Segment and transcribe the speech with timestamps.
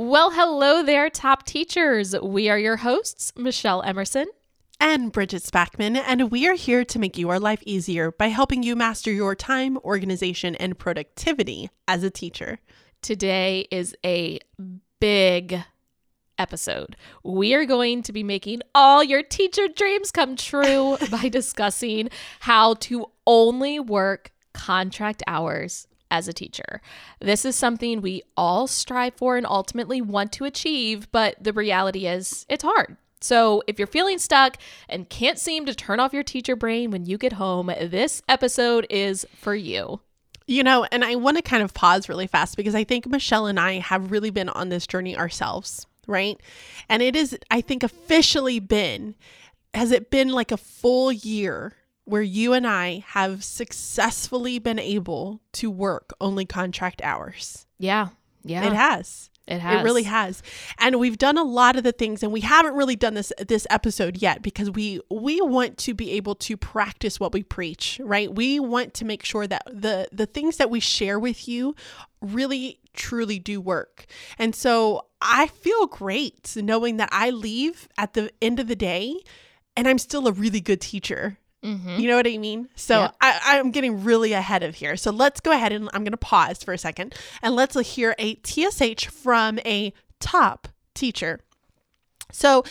[0.00, 2.14] Well, hello there, top teachers.
[2.20, 4.26] We are your hosts, Michelle Emerson
[4.78, 8.76] and Bridget Spackman, and we are here to make your life easier by helping you
[8.76, 12.60] master your time, organization, and productivity as a teacher.
[13.02, 14.38] Today is a
[15.00, 15.64] big
[16.38, 16.94] episode.
[17.24, 22.74] We are going to be making all your teacher dreams come true by discussing how
[22.74, 26.80] to only work contract hours as a teacher.
[27.20, 32.06] This is something we all strive for and ultimately want to achieve, but the reality
[32.06, 32.96] is it's hard.
[33.20, 34.58] So, if you're feeling stuck
[34.88, 38.86] and can't seem to turn off your teacher brain when you get home, this episode
[38.90, 40.00] is for you.
[40.46, 43.46] You know, and I want to kind of pause really fast because I think Michelle
[43.46, 46.40] and I have really been on this journey ourselves, right?
[46.88, 49.14] And it is, I think, officially been,
[49.74, 51.74] has it been like a full year
[52.08, 57.66] where you and I have successfully been able to work only contract hours.
[57.78, 58.08] Yeah.
[58.44, 58.64] Yeah.
[58.64, 59.28] It has.
[59.46, 59.80] It has.
[59.80, 60.42] It really has.
[60.78, 63.66] And we've done a lot of the things and we haven't really done this this
[63.70, 68.34] episode yet because we we want to be able to practice what we preach, right?
[68.34, 71.74] We want to make sure that the the things that we share with you
[72.20, 74.06] really truly do work.
[74.38, 79.20] And so I feel great knowing that I leave at the end of the day
[79.76, 82.00] and I'm still a really good teacher Mm-hmm.
[82.00, 82.68] You know what I mean?
[82.76, 83.10] So.
[83.20, 84.96] I, I'm getting really ahead of here.
[84.96, 88.14] So let's go ahead and I'm going to pause for a second and let's hear
[88.18, 91.40] a TSH from a top teacher.
[92.30, 92.62] So,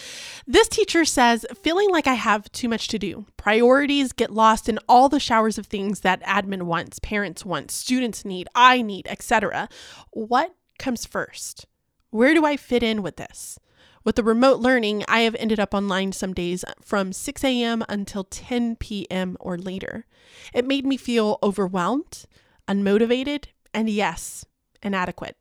[0.45, 3.25] this teacher says, feeling like I have too much to do.
[3.37, 8.23] Priorities get lost in all the showers of things that admin wants, parents want, students
[8.23, 9.67] need, I need, etc.
[10.11, 11.65] What comes first?
[12.11, 13.57] Where do I fit in with this?
[14.07, 17.83] With the remote learning, I have ended up online some days from 6 a.m.
[17.89, 19.35] until 10 p.m.
[19.37, 20.05] or later.
[20.53, 22.23] It made me feel overwhelmed,
[22.69, 24.45] unmotivated, and yes,
[24.81, 25.35] inadequate.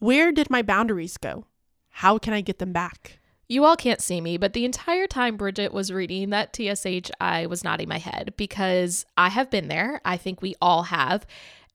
[0.00, 1.44] Where did my boundaries go?
[1.90, 3.20] How can I get them back?
[3.46, 7.46] You all can't see me, but the entire time Bridget was reading that TSH, I
[7.46, 10.00] was nodding my head because I have been there.
[10.04, 11.24] I think we all have.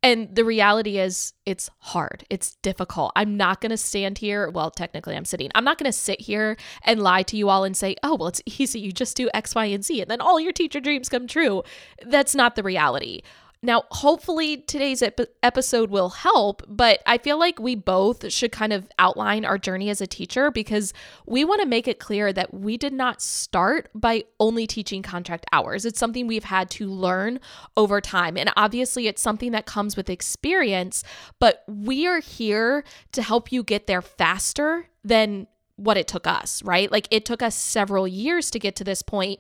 [0.06, 2.26] And the reality is, it's hard.
[2.30, 3.12] It's difficult.
[3.16, 4.52] I'm not going to stand here.
[4.52, 5.50] Well, technically, I'm sitting.
[5.56, 8.28] I'm not going to sit here and lie to you all and say, oh, well,
[8.28, 8.80] it's easy.
[8.80, 11.64] You just do X, Y, and Z, and then all your teacher dreams come true.
[12.06, 13.24] That's not the reality.
[13.66, 18.72] Now, hopefully, today's ep- episode will help, but I feel like we both should kind
[18.72, 20.94] of outline our journey as a teacher because
[21.26, 25.48] we want to make it clear that we did not start by only teaching contract
[25.52, 25.84] hours.
[25.84, 27.40] It's something we've had to learn
[27.76, 28.38] over time.
[28.38, 31.04] And obviously, it's something that comes with experience,
[31.40, 32.84] but we are here
[33.14, 35.48] to help you get there faster than
[35.78, 36.92] what it took us, right?
[36.92, 39.40] Like it took us several years to get to this point.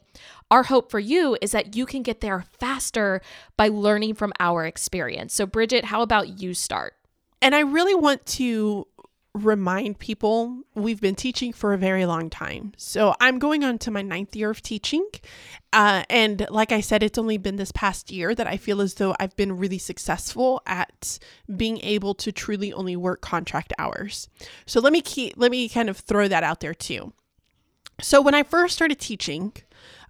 [0.51, 3.21] Our hope for you is that you can get there faster
[3.57, 5.33] by learning from our experience.
[5.33, 6.93] So, Bridget, how about you start?
[7.41, 8.87] And I really want to
[9.35, 12.71] remind people we've been teaching for a very long time.
[12.77, 15.05] So I'm going on to my ninth year of teaching.
[15.73, 18.93] Uh, and like I said, it's only been this past year that I feel as
[18.93, 21.19] though I've been really successful at
[21.53, 24.29] being able to truly only work contract hours.
[24.65, 27.11] So let me keep, let me kind of throw that out there too.
[28.01, 29.51] So when I first started teaching,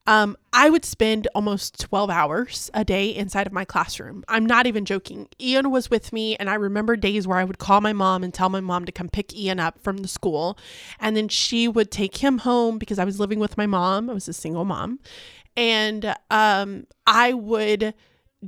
[0.08, 4.24] um, I would spend almost 12 hours a day inside of my classroom.
[4.28, 5.28] I'm not even joking.
[5.42, 8.34] Ian was with me, and I remember days where I would call my mom and
[8.34, 10.58] tell my mom to come pick Ian up from the school.
[11.00, 14.10] And then she would take him home because I was living with my mom.
[14.10, 15.00] I was a single mom.
[15.58, 17.96] And um, I would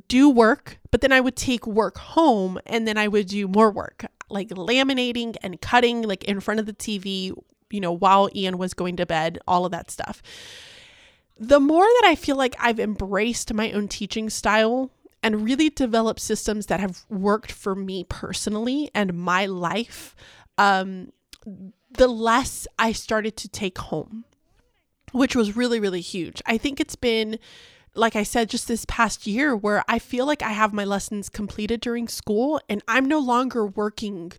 [0.07, 3.71] do work, but then I would take work home and then I would do more
[3.71, 7.31] work, like laminating and cutting, like in front of the TV,
[7.71, 10.21] you know, while Ian was going to bed, all of that stuff
[11.39, 14.91] the more that I feel like I've embraced my own teaching style
[15.23, 20.15] and really developed systems that have worked for me personally and my life,
[20.57, 21.11] um,
[21.91, 24.25] the less I started to take home,
[25.11, 26.41] which was really, really huge.
[26.45, 27.39] I think it's been,
[27.95, 31.29] like I said, just this past year where I feel like I have my lessons
[31.29, 34.33] completed during school and I'm no longer working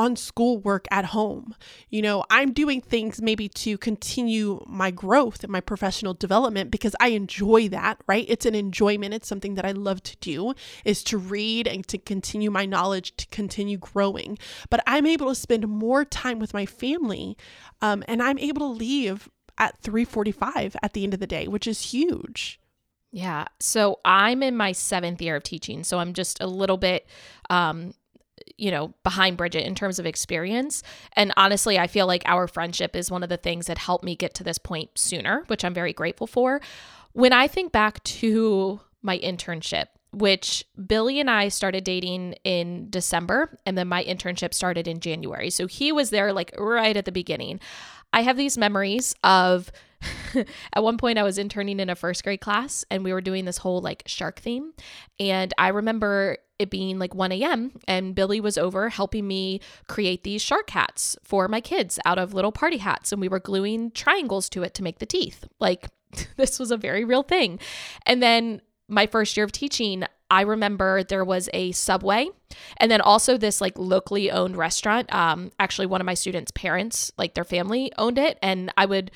[0.00, 1.54] on schoolwork at home.
[1.90, 6.96] You know, I'm doing things maybe to continue my growth and my professional development because
[7.00, 8.24] I enjoy that, right?
[8.26, 9.12] It's an enjoyment.
[9.12, 10.54] It's something that I love to do
[10.86, 14.38] is to read and to continue my knowledge, to continue growing.
[14.70, 17.36] But I'm able to spend more time with my family
[17.82, 21.66] um, and I'm able to leave at 3:45 at the end of the day, which
[21.66, 22.58] is huge.
[23.12, 23.46] Yeah.
[23.58, 25.84] So I'm in my seventh year of teaching.
[25.84, 27.06] So I'm just a little bit
[27.50, 27.92] um,
[28.60, 30.82] you know, behind Bridget in terms of experience.
[31.14, 34.14] And honestly, I feel like our friendship is one of the things that helped me
[34.14, 36.60] get to this point sooner, which I'm very grateful for.
[37.12, 43.58] When I think back to my internship, which Billy and I started dating in December,
[43.64, 45.50] and then my internship started in January.
[45.50, 47.60] So he was there like right at the beginning.
[48.12, 49.70] I have these memories of
[50.72, 53.44] at one point I was interning in a first grade class and we were doing
[53.44, 54.72] this whole like shark theme.
[55.18, 57.72] And I remember it being like 1 a.m.
[57.88, 62.34] and Billy was over helping me create these shark hats for my kids out of
[62.34, 63.12] little party hats.
[63.12, 65.46] And we were gluing triangles to it to make the teeth.
[65.58, 65.88] Like
[66.36, 67.58] this was a very real thing.
[68.06, 72.28] And then my first year of teaching, I remember there was a Subway
[72.76, 75.12] and then also this like locally owned restaurant.
[75.14, 78.38] Um, actually, one of my students' parents, like their family, owned it.
[78.42, 79.10] And I would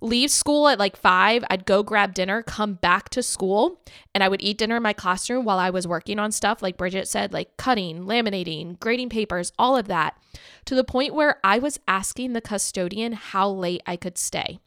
[0.00, 1.44] leave school at like five.
[1.50, 3.80] I'd go grab dinner, come back to school,
[4.14, 6.76] and I would eat dinner in my classroom while I was working on stuff, like
[6.76, 10.16] Bridget said, like cutting, laminating, grading papers, all of that,
[10.64, 14.58] to the point where I was asking the custodian how late I could stay.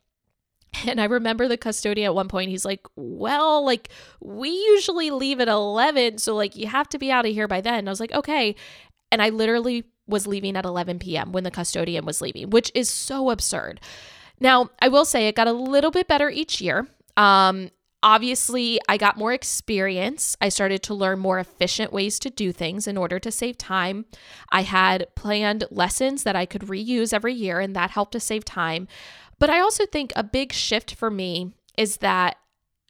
[0.88, 3.90] And I remember the custodian at one point, he's like, Well, like,
[4.20, 6.18] we usually leave at 11.
[6.18, 7.76] So, like, you have to be out of here by then.
[7.76, 8.56] And I was like, Okay.
[9.12, 11.32] And I literally was leaving at 11 p.m.
[11.32, 13.80] when the custodian was leaving, which is so absurd.
[14.44, 16.86] Now, I will say it got a little bit better each year.
[17.16, 17.72] Um,
[18.04, 20.36] obviously, I got more experience.
[20.42, 24.06] I started to learn more efficient ways to do things in order to save time.
[24.52, 28.44] I had planned lessons that I could reuse every year, and that helped to save
[28.44, 28.90] time.
[29.40, 32.36] But I also think a big shift for me is that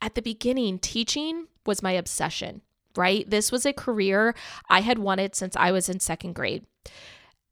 [0.00, 2.62] at the beginning, teaching was my obsession,
[2.96, 3.30] right?
[3.30, 4.34] This was a career
[4.68, 6.66] I had wanted since I was in second grade.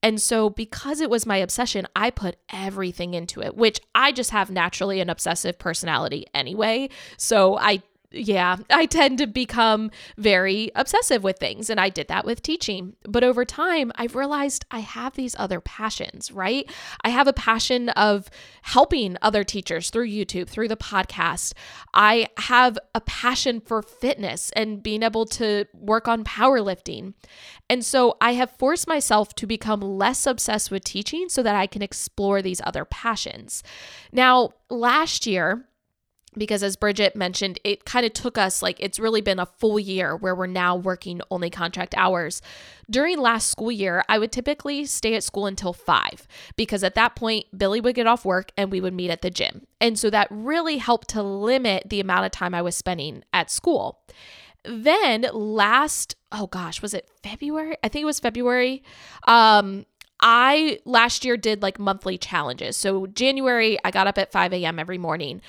[0.03, 4.31] And so, because it was my obsession, I put everything into it, which I just
[4.31, 6.89] have naturally an obsessive personality anyway.
[7.17, 7.83] So, I
[8.13, 11.71] yeah, I tend to become very obsessive with things.
[11.71, 12.95] And I did that with teaching.
[13.05, 16.71] But over time, I've realized I have these other passions, right?
[17.03, 18.29] I have a passion of
[18.63, 21.55] helping other teachers through YouTube, through the podcast.
[21.95, 27.15] I have a passion for fitness and being able to work on powerlifting.
[27.69, 31.67] And so I have forced myself to become less obsessed with teaching so that I
[31.67, 33.63] can explore these other passions.
[34.13, 35.67] Now, last year,
[36.37, 39.79] because as Bridget mentioned, it kind of took us like it's really been a full
[39.79, 42.41] year where we're now working only contract hours.
[42.91, 46.27] During last school year, I would typically stay at school until five
[46.57, 49.31] because at that point, Billy would get off work and we would meet at the
[49.31, 49.67] gym.
[49.81, 53.51] And so that really helped to limit the amount of time I was spending at
[53.51, 54.01] school.
[54.65, 57.77] Then last, oh gosh, was it February?
[57.83, 58.83] I think it was February.
[59.27, 59.87] Um,
[60.23, 62.77] I last year did like monthly challenges.
[62.77, 64.79] So January, I got up at 5 a.m.
[64.79, 65.43] every morning.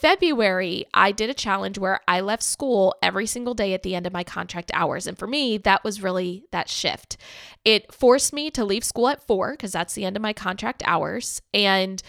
[0.00, 4.06] February, I did a challenge where I left school every single day at the end
[4.06, 5.06] of my contract hours.
[5.06, 7.18] And for me, that was really that shift.
[7.66, 10.82] It forced me to leave school at four because that's the end of my contract
[10.86, 11.42] hours.
[11.52, 12.02] And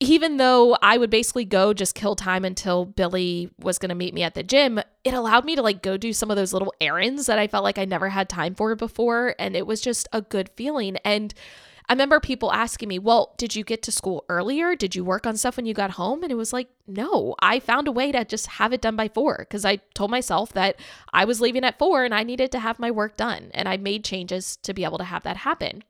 [0.00, 4.12] even though I would basically go just kill time until Billy was going to meet
[4.12, 6.74] me at the gym, it allowed me to like go do some of those little
[6.80, 9.36] errands that I felt like I never had time for before.
[9.38, 10.96] And it was just a good feeling.
[11.04, 11.32] And
[11.88, 14.74] I remember people asking me, Well, did you get to school earlier?
[14.74, 16.22] Did you work on stuff when you got home?
[16.22, 19.08] And it was like, No, I found a way to just have it done by
[19.08, 20.76] four because I told myself that
[21.12, 23.50] I was leaving at four and I needed to have my work done.
[23.52, 25.82] And I made changes to be able to have that happen.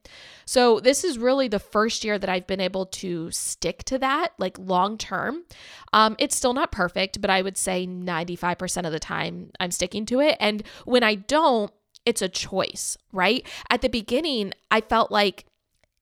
[0.44, 4.33] So this is really the first year that I've been able to stick to that,
[4.39, 5.44] like long term.
[5.93, 10.06] Um, it's still not perfect, but I would say 95% of the time I'm sticking
[10.06, 10.37] to it.
[10.41, 11.71] And when I don't,
[12.05, 13.47] it's a choice, right?
[13.71, 15.44] At the beginning, I felt like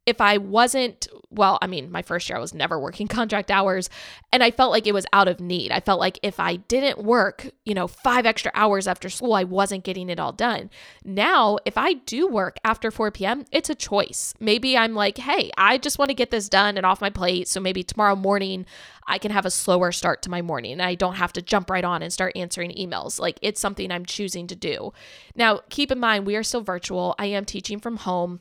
[0.07, 3.91] if I wasn't, well, I mean, my first year I was never working contract hours
[4.33, 5.71] and I felt like it was out of need.
[5.71, 9.45] I felt like if I didn't work, you know, five extra hours after school, I
[9.45, 10.71] wasn't getting it all done.
[11.05, 14.35] Now, if I do work after 4 p.m., it's a choice.
[14.41, 17.47] Maybe I'm like, hey, I just want to get this done and off my plate.
[17.49, 18.67] So maybe tomorrow morning
[19.07, 21.69] I can have a slower start to my morning and I don't have to jump
[21.69, 23.21] right on and start answering emails.
[23.21, 24.93] Like it's something I'm choosing to do.
[25.37, 27.15] Now, keep in mind, we are still virtual.
[27.19, 28.41] I am teaching from home.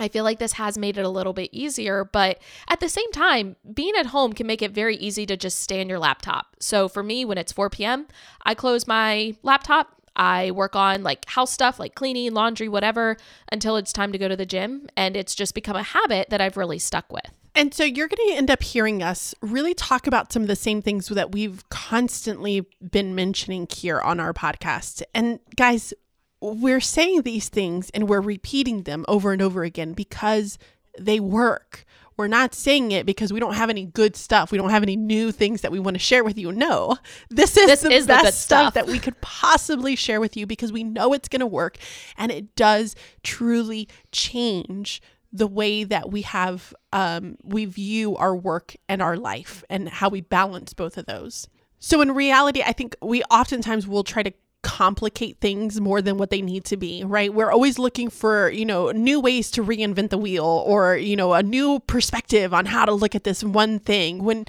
[0.00, 3.12] I feel like this has made it a little bit easier, but at the same
[3.12, 6.56] time, being at home can make it very easy to just stay on your laptop.
[6.58, 8.06] So for me, when it's 4 p.m.,
[8.44, 9.94] I close my laptop.
[10.16, 13.16] I work on like house stuff, like cleaning, laundry, whatever,
[13.52, 14.88] until it's time to go to the gym.
[14.96, 17.30] And it's just become a habit that I've really stuck with.
[17.54, 20.56] And so you're going to end up hearing us really talk about some of the
[20.56, 25.02] same things that we've constantly been mentioning here on our podcast.
[25.14, 25.92] And guys,
[26.40, 30.58] we're saying these things and we're repeating them over and over again because
[30.98, 31.84] they work.
[32.16, 34.52] We're not saying it because we don't have any good stuff.
[34.52, 36.52] We don't have any new things that we want to share with you.
[36.52, 36.98] No,
[37.30, 38.60] this is this the is best the stuff.
[38.60, 41.78] stuff that we could possibly share with you because we know it's going to work
[42.18, 45.00] and it does truly change
[45.32, 50.08] the way that we have um, we view our work and our life and how
[50.08, 51.48] we balance both of those.
[51.78, 56.30] So in reality, I think we oftentimes will try to complicate things more than what
[56.30, 57.32] they need to be, right?
[57.32, 61.32] We're always looking for, you know, new ways to reinvent the wheel or, you know,
[61.32, 64.44] a new perspective on how to look at this one thing when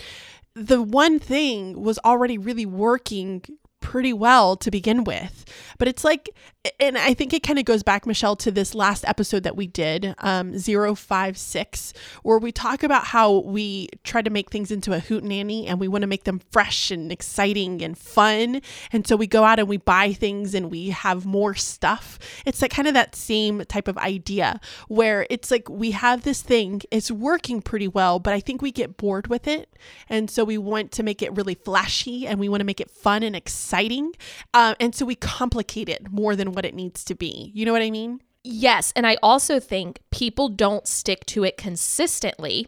[0.53, 3.41] the one thing was already really working
[3.81, 5.43] pretty well to begin with.
[5.77, 6.29] But it's like,
[6.79, 9.65] and I think it kind of goes back, Michelle, to this last episode that we
[9.65, 15.00] did, um, 056, where we talk about how we try to make things into a
[15.00, 18.61] hoot nanny and we want to make them fresh and exciting and fun.
[18.93, 22.19] And so we go out and we buy things and we have more stuff.
[22.45, 26.43] It's like kind of that same type of idea where it's like we have this
[26.43, 29.75] thing, it's working pretty well, but I think we get bored with it.
[30.07, 32.91] And so we want to make it really flashy and we want to make it
[32.91, 34.13] fun and exciting exciting.
[34.53, 37.51] Uh, and so we complicate it more than what it needs to be.
[37.53, 38.21] You know what I mean?
[38.43, 38.91] Yes.
[38.95, 42.67] And I also think people don't stick to it consistently.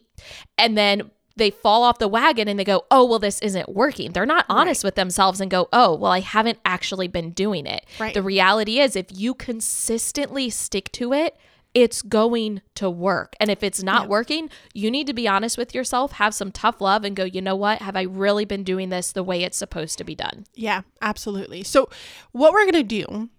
[0.58, 4.12] And then they fall off the wagon and they go, oh, well, this isn't working.
[4.12, 4.90] They're not honest right.
[4.90, 7.86] with themselves and go, oh, well, I haven't actually been doing it.
[8.00, 8.14] Right.
[8.14, 11.36] The reality is, if you consistently stick to it,
[11.74, 13.36] it's going to work.
[13.40, 14.08] And if it's not yeah.
[14.10, 17.42] working, you need to be honest with yourself, have some tough love, and go, you
[17.42, 17.82] know what?
[17.82, 20.46] Have I really been doing this the way it's supposed to be done?
[20.54, 21.64] Yeah, absolutely.
[21.64, 21.90] So,
[22.32, 23.30] what we're going to do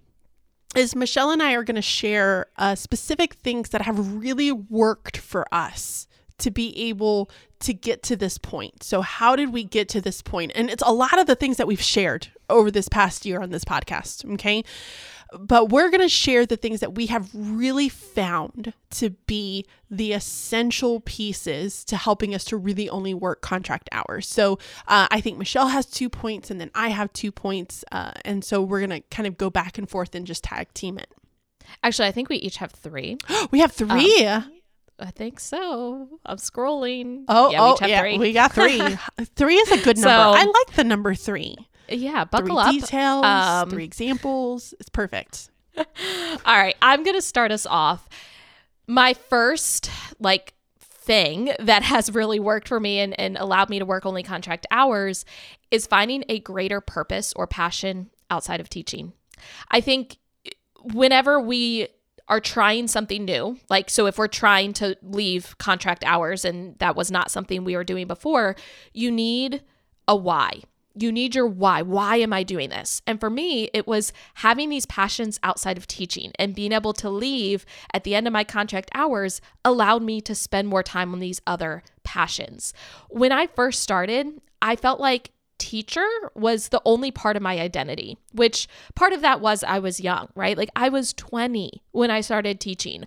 [0.74, 5.16] is Michelle and I are going to share uh, specific things that have really worked
[5.16, 8.82] for us to be able to get to this point.
[8.82, 10.50] So, how did we get to this point?
[10.56, 13.50] And it's a lot of the things that we've shared over this past year on
[13.50, 14.28] this podcast.
[14.34, 14.64] Okay
[15.38, 20.12] but we're going to share the things that we have really found to be the
[20.12, 24.28] essential pieces to helping us to really only work contract hours.
[24.28, 24.54] So
[24.86, 27.84] uh, I think Michelle has two points and then I have two points.
[27.90, 30.72] Uh, and so we're going to kind of go back and forth and just tag
[30.74, 31.12] team it.
[31.82, 33.16] Actually, I think we each have three.
[33.50, 34.24] we have three.
[34.26, 34.50] Um,
[34.98, 36.08] I think so.
[36.24, 37.24] I'm scrolling.
[37.28, 38.18] Oh, yeah, oh, we yeah, three.
[38.18, 38.80] we got three.
[39.36, 40.08] three is a good number.
[40.08, 41.56] So, I like the number three.
[41.88, 42.72] Yeah, buckle three up.
[42.72, 44.74] Details, um, three examples.
[44.80, 45.50] It's perfect.
[45.76, 45.84] All
[46.46, 48.08] right, I'm going to start us off.
[48.86, 53.84] My first like thing that has really worked for me and, and allowed me to
[53.84, 55.24] work only contract hours
[55.70, 59.12] is finding a greater purpose or passion outside of teaching.
[59.70, 60.16] I think
[60.82, 61.88] whenever we
[62.28, 66.96] are trying something new, like so if we're trying to leave contract hours and that
[66.96, 68.56] was not something we were doing before,
[68.94, 69.62] you need
[70.08, 70.62] a why
[70.94, 71.82] you need your why.
[71.82, 73.02] Why am I doing this?
[73.06, 77.10] And for me, it was having these passions outside of teaching and being able to
[77.10, 81.20] leave at the end of my contract hours allowed me to spend more time on
[81.20, 82.72] these other passions.
[83.08, 88.16] When I first started, I felt like teacher was the only part of my identity,
[88.32, 90.56] which part of that was I was young, right?
[90.56, 93.04] Like I was 20 when I started teaching.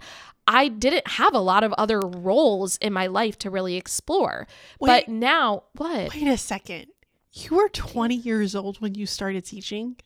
[0.50, 4.48] I didn't have a lot of other roles in my life to really explore.
[4.80, 6.14] Wait, but now, what?
[6.14, 6.88] Wait a second
[7.34, 9.98] you were 20 years old when you started teaching?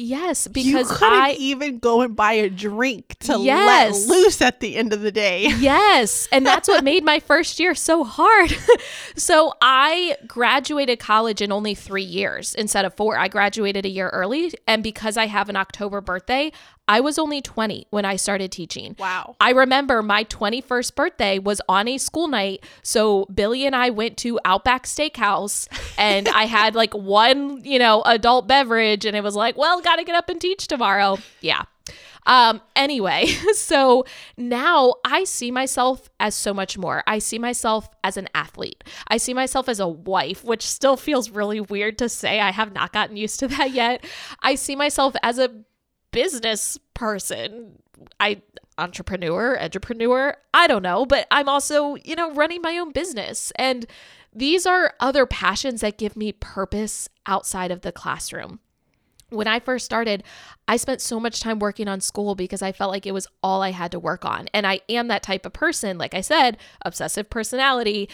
[0.00, 4.06] Yes, because you couldn't I even go and buy a drink to yes.
[4.06, 5.48] let loose at the end of the day.
[5.58, 8.56] Yes, and that's what made my first year so hard.
[9.16, 13.18] so I graduated college in only 3 years instead of 4.
[13.18, 16.52] I graduated a year early and because I have an October birthday,
[16.88, 18.96] I was only 20 when I started teaching.
[18.98, 19.36] Wow.
[19.40, 22.64] I remember my 21st birthday was on a school night.
[22.82, 25.68] So Billy and I went to Outback Steakhouse
[25.98, 29.96] and I had like one, you know, adult beverage and it was like, well, got
[29.96, 31.18] to get up and teach tomorrow.
[31.40, 31.64] Yeah.
[32.28, 34.04] Um, anyway, so
[34.36, 37.02] now I see myself as so much more.
[37.06, 38.84] I see myself as an athlete.
[39.08, 42.38] I see myself as a wife, which still feels really weird to say.
[42.38, 44.04] I have not gotten used to that yet.
[44.42, 45.50] I see myself as a
[46.10, 47.78] business person.
[48.20, 48.42] I
[48.78, 53.52] entrepreneur, entrepreneur, I don't know, but I'm also, you know, running my own business.
[53.56, 53.86] And
[54.32, 58.60] these are other passions that give me purpose outside of the classroom.
[59.30, 60.22] When I first started,
[60.66, 63.62] I spent so much time working on school because I felt like it was all
[63.62, 64.48] I had to work on.
[64.54, 68.08] And I am that type of person, like I said, obsessive personality.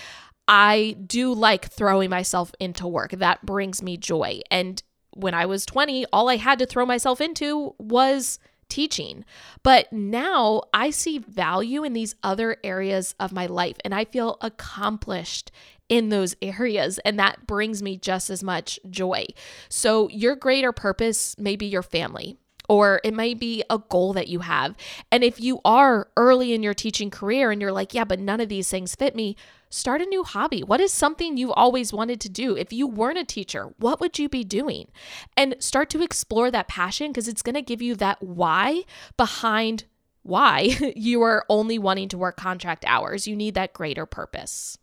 [0.49, 3.13] I do like throwing myself into work.
[3.13, 4.41] That brings me joy.
[4.51, 4.83] And
[5.15, 9.25] when I was 20, all I had to throw myself into was teaching.
[9.63, 14.37] But now I see value in these other areas of my life and I feel
[14.41, 15.51] accomplished
[15.89, 16.99] in those areas.
[17.05, 19.27] And that brings me just as much joy.
[19.69, 22.37] So, your greater purpose may be your family.
[22.67, 24.75] Or it may be a goal that you have.
[25.13, 28.41] And if you are early in your teaching career and you're like, yeah, but none
[28.41, 29.37] of these things fit me,
[29.75, 30.63] start a new hobby.
[30.63, 32.57] What is something you've always wanted to do?
[32.57, 34.89] If you weren't a teacher, what would you be doing?
[35.37, 38.85] And start to explore that passion because it's going to give you that why
[39.17, 39.85] behind
[40.23, 43.27] why you are only wanting to work contract hours.
[43.27, 44.79] You need that greater purpose.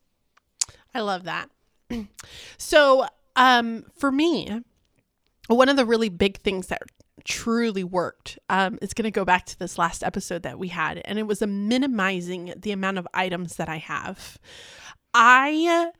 [0.94, 1.50] I love that.
[2.58, 4.62] so, um, for me,
[5.48, 6.82] one of the really big things that
[7.24, 11.02] truly worked um, it's going to go back to this last episode that we had,
[11.06, 14.38] and it was a minimizing the amount of items that I have.
[15.14, 15.92] I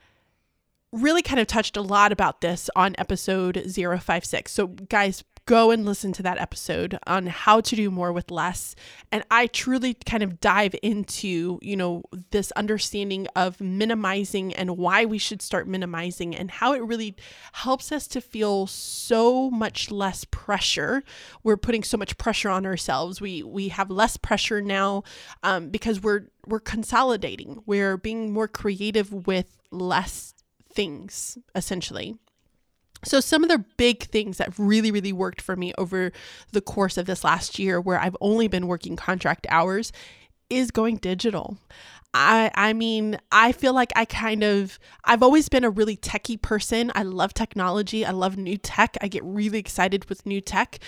[0.92, 4.52] really kind of touched a lot about this on episode 056.
[4.52, 8.76] So, guys, go and listen to that episode on how to do more with less.
[9.12, 15.06] And i truly kind of dive into you know this understanding of minimizing and why
[15.06, 17.16] we should start minimizing and how it really
[17.54, 21.04] helps us to feel so much less pressure.
[21.44, 23.22] We're putting so much pressure on ourselves.
[23.22, 25.04] We we have less pressure now
[25.44, 27.62] um, because we're we're consolidating.
[27.66, 30.34] We're being more creative with less
[30.74, 32.18] things essentially
[33.04, 36.12] so, some of the big things that really, really worked for me over
[36.52, 39.92] the course of this last year, where I've only been working contract hours,
[40.50, 41.58] is going digital.
[42.14, 46.42] I I mean, I feel like I kind of I've always been a really techie
[46.42, 46.92] person.
[46.94, 48.06] I love technology.
[48.06, 48.98] I love new tech.
[49.02, 50.80] I get really excited with new tech.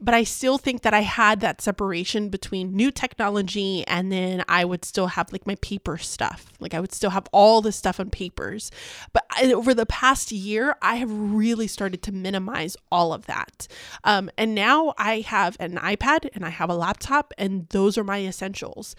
[0.00, 4.64] But I still think that I had that separation between new technology and then I
[4.64, 6.52] would still have like my paper stuff.
[6.60, 8.70] Like I would still have all the stuff on papers.
[9.12, 13.68] But I, over the past year, I have really started to minimize all of that.
[14.04, 18.04] Um, and now I have an iPad and I have a laptop and those are
[18.04, 18.96] my essentials.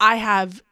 [0.00, 0.62] I have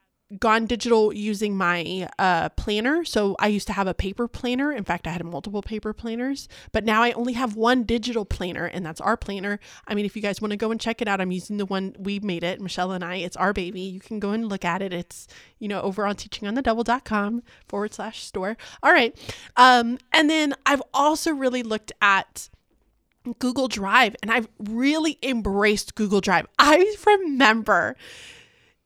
[0.40, 3.04] gone digital using my uh, planner.
[3.04, 4.72] So I used to have a paper planner.
[4.72, 8.66] In fact, I had multiple paper planners, but now I only have one digital planner,
[8.66, 9.60] and that's our planner.
[9.86, 11.66] I mean, if you guys want to go and check it out, I'm using the
[11.66, 13.16] one we made it, Michelle and I.
[13.16, 13.82] It's our baby.
[13.82, 14.92] You can go and look at it.
[14.92, 15.28] It's,
[15.60, 18.56] you know, over on teachingonthedouble.com forward slash store.
[18.82, 19.16] All right.
[19.56, 22.48] Um, and then I've also really looked at
[23.38, 26.46] Google Drive, and I've really embraced Google Drive.
[26.58, 27.96] I remember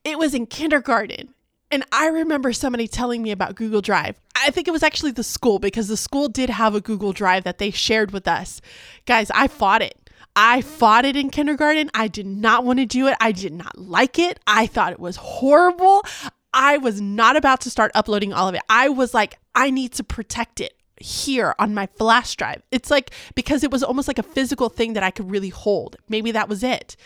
[0.05, 1.35] it was in kindergarten.
[1.71, 4.21] And I remember somebody telling me about Google Drive.
[4.35, 7.45] I think it was actually the school because the school did have a Google Drive
[7.45, 8.61] that they shared with us.
[9.07, 9.97] Guys, I fought it.
[10.35, 11.91] I fought it in kindergarten.
[11.95, 13.17] I did not want to do it.
[13.21, 14.41] I did not like it.
[14.47, 16.05] I thought it was horrible.
[16.53, 18.63] I was not about to start uploading all of it.
[18.69, 22.63] I was like, I need to protect it here on my flash drive.
[22.71, 25.97] It's like because it was almost like a physical thing that I could really hold.
[26.09, 26.97] Maybe that was it.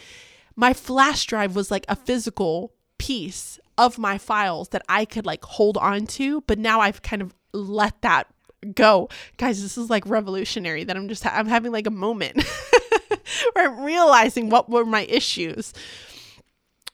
[0.56, 2.72] My flash drive was like a physical
[3.04, 7.20] piece of my files that I could like hold on to, but now I've kind
[7.20, 8.28] of let that
[8.74, 9.10] go.
[9.36, 12.42] Guys, this is like revolutionary that I'm just I'm having like a moment
[13.52, 15.74] where I'm realizing what were my issues.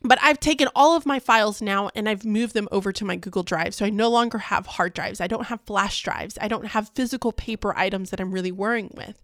[0.03, 3.17] But I've taken all of my files now and I've moved them over to my
[3.17, 3.75] Google Drive.
[3.75, 5.21] So I no longer have hard drives.
[5.21, 6.39] I don't have flash drives.
[6.41, 9.21] I don't have physical paper items that I'm really worrying with.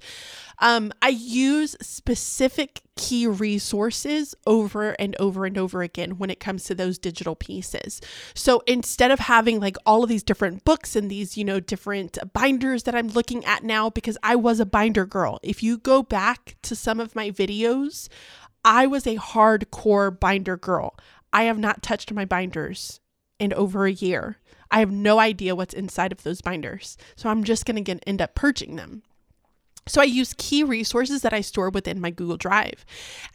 [0.58, 6.64] Um, I use specific key resources over and over and over again when it comes
[6.64, 8.00] to those digital pieces.
[8.34, 12.18] So instead of having like all of these different books and these, you know, different
[12.32, 15.40] binders that I'm looking at now, because I was a binder girl.
[15.42, 18.08] If you go back to some of my videos,
[18.68, 20.96] I was a hardcore binder girl.
[21.32, 22.98] I have not touched my binders
[23.38, 24.38] in over a year.
[24.72, 26.96] I have no idea what's inside of those binders.
[27.14, 29.04] So I'm just going to end up purging them.
[29.88, 32.84] So I use key resources that I store within my Google Drive.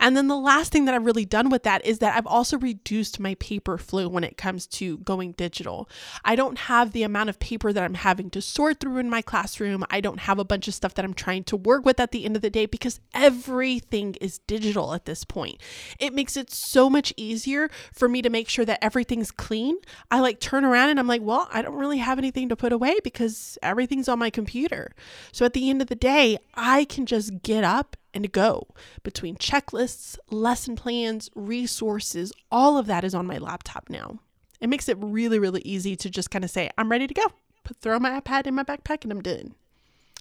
[0.02, 2.58] And then the last thing that I've really done with that is that I've also
[2.58, 5.90] reduced my paper flow when it comes to going digital.
[6.26, 9.22] I don't have the amount of paper that I'm having to sort through in my
[9.22, 9.86] classroom.
[9.90, 12.26] I don't have a bunch of stuff that I'm trying to work with at the
[12.26, 15.62] end of the day because everything is digital at this point.
[16.00, 19.78] It makes it so much easier for me to make sure that everything's clean.
[20.10, 22.74] I like turn around and I'm like, well, I don't really have anything to put
[22.74, 24.92] away because everything's on my computer.
[25.32, 28.67] So at the end of the day, I can just get up and go
[29.04, 32.34] between checklists, lesson plans, resources.
[32.51, 34.19] All of that is on my laptop now.
[34.60, 37.25] It makes it really, really easy to just kind of say, I'm ready to go.
[37.63, 39.56] Put, throw my iPad in my backpack and I'm done.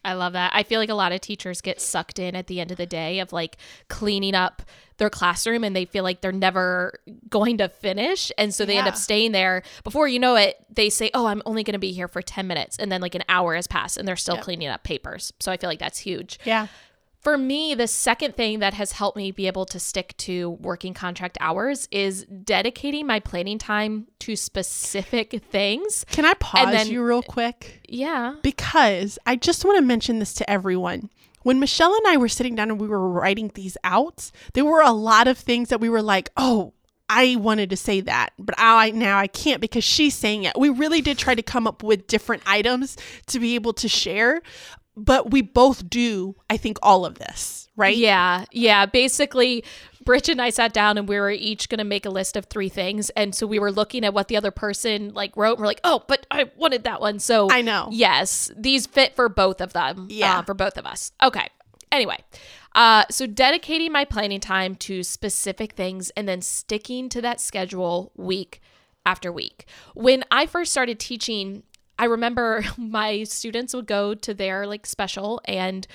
[0.05, 0.53] I love that.
[0.55, 2.87] I feel like a lot of teachers get sucked in at the end of the
[2.87, 3.57] day of like
[3.89, 4.63] cleaning up
[4.97, 8.33] their classroom and they feel like they're never going to finish.
[8.39, 8.81] And so they yeah.
[8.81, 9.63] end up staying there.
[9.85, 12.47] Before you know it, they say, Oh, I'm only going to be here for 10
[12.47, 12.79] minutes.
[12.79, 14.45] And then like an hour has passed and they're still yep.
[14.45, 15.33] cleaning up papers.
[15.39, 16.39] So I feel like that's huge.
[16.45, 16.69] Yeah.
[17.21, 20.95] For me, the second thing that has helped me be able to stick to working
[20.95, 26.07] contract hours is dedicating my planning time to specific things.
[26.11, 27.83] Can I pause then, you real quick?
[27.87, 28.37] Yeah.
[28.43, 31.11] Because I just want to mention this to everyone.
[31.43, 34.83] When Michelle and I were sitting down and we were writing these out, there were
[34.83, 36.73] a lot of things that we were like, oh,
[37.13, 40.57] I wanted to say that, but I now I can't because she's saying it.
[40.57, 44.43] We really did try to come up with different items to be able to share,
[44.97, 47.97] but we both do, I think, all of this, right?
[47.97, 48.45] Yeah.
[48.53, 48.87] Yeah.
[48.87, 49.65] Basically,
[50.05, 52.47] Bridget and I sat down and we were each going to make a list of
[52.47, 53.11] three things.
[53.11, 55.53] And so we were looking at what the other person like wrote.
[55.53, 57.19] And we're like, oh, but I wanted that one.
[57.19, 57.89] So I know.
[57.91, 58.51] Yes.
[58.57, 60.01] These fit for both of them.
[60.01, 60.39] Uh, yeah.
[60.39, 61.13] Uh, for both of us.
[61.23, 61.49] Okay.
[61.93, 62.19] Anyway,
[62.75, 68.13] uh, so dedicating my planning time to specific things and then sticking to that schedule
[68.15, 68.61] week
[69.05, 69.67] after week.
[69.95, 71.65] When I first started teaching,
[72.01, 75.87] I remember my students would go to their like special and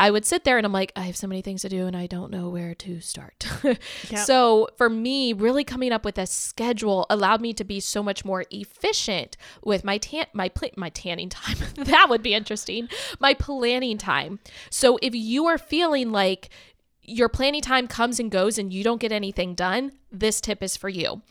[0.00, 1.96] I would sit there and I'm like, I have so many things to do and
[1.96, 3.44] I don't know where to start.
[3.64, 3.78] yep.
[4.24, 8.24] So for me, really coming up with a schedule allowed me to be so much
[8.24, 11.56] more efficient with my tan my pl- my tanning time.
[11.74, 12.88] that would be interesting.
[13.18, 14.38] My planning time.
[14.70, 16.50] So if you are feeling like
[17.02, 20.76] your planning time comes and goes and you don't get anything done, this tip is
[20.76, 21.22] for you.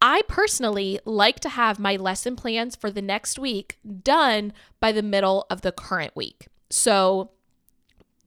[0.00, 5.02] I personally like to have my lesson plans for the next week done by the
[5.02, 6.48] middle of the current week.
[6.70, 7.32] So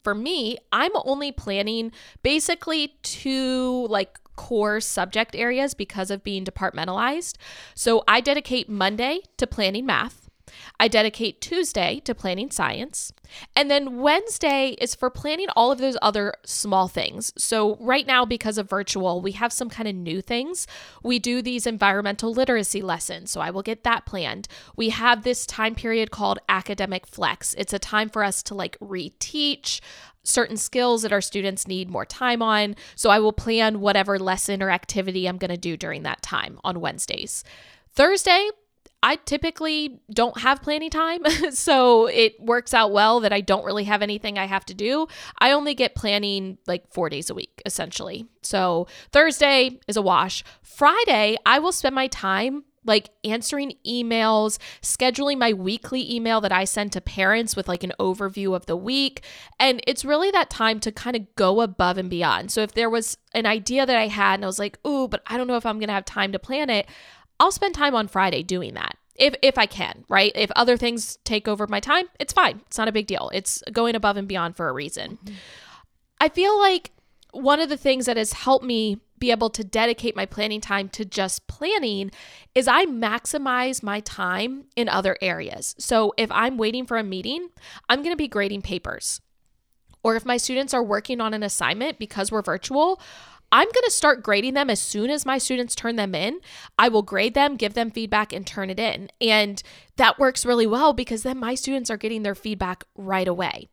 [0.03, 7.37] for me, I'm only planning basically two like core subject areas because of being departmentalized.
[7.75, 10.22] So I dedicate Monday to planning math.
[10.79, 13.13] I dedicate Tuesday to planning science.
[13.55, 17.33] And then Wednesday is for planning all of those other small things.
[17.37, 20.67] So, right now, because of virtual, we have some kind of new things.
[21.01, 23.31] We do these environmental literacy lessons.
[23.31, 24.47] So, I will get that planned.
[24.75, 27.53] We have this time period called academic flex.
[27.57, 29.79] It's a time for us to like reteach
[30.25, 32.75] certain skills that our students need more time on.
[32.95, 36.59] So, I will plan whatever lesson or activity I'm going to do during that time
[36.63, 37.43] on Wednesdays.
[37.95, 38.49] Thursday,
[39.03, 43.83] I typically don't have planning time, so it works out well that I don't really
[43.83, 45.07] have anything I have to do.
[45.39, 48.25] I only get planning like four days a week, essentially.
[48.41, 50.45] So Thursday is a wash.
[50.61, 56.65] Friday, I will spend my time like answering emails, scheduling my weekly email that I
[56.65, 59.23] send to parents with like an overview of the week.
[59.59, 62.51] And it's really that time to kind of go above and beyond.
[62.51, 65.21] So if there was an idea that I had and I was like, ooh, but
[65.27, 66.87] I don't know if I'm going to have time to plan it,
[67.39, 68.97] I'll spend time on Friday doing that.
[69.15, 70.31] If, if I can, right?
[70.33, 72.61] If other things take over my time, it's fine.
[72.65, 73.29] It's not a big deal.
[73.33, 75.19] It's going above and beyond for a reason.
[75.23, 75.35] Mm-hmm.
[76.19, 76.91] I feel like
[77.31, 80.89] one of the things that has helped me be able to dedicate my planning time
[80.89, 82.11] to just planning
[82.53, 85.75] is I maximize my time in other areas.
[85.77, 87.49] So if I'm waiting for a meeting,
[87.87, 89.21] I'm going to be grading papers.
[90.03, 92.99] Or if my students are working on an assignment because we're virtual,
[93.53, 96.39] I'm going to start grading them as soon as my students turn them in.
[96.79, 99.09] I will grade them, give them feedback, and turn it in.
[99.21, 99.61] And
[99.97, 103.69] that works really well because then my students are getting their feedback right away.